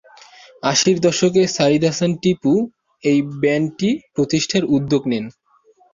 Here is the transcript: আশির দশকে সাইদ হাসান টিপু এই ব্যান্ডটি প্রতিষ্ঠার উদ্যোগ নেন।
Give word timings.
আশির 0.63 0.97
দশকে 1.05 1.41
সাইদ 1.55 1.81
হাসান 1.87 2.11
টিপু 2.21 2.51
এই 3.03 3.19
ব্যান্ডটি 3.41 3.89
প্রতিষ্ঠার 4.15 4.63
উদ্যোগ 4.75 5.01
নেন। 5.11 5.25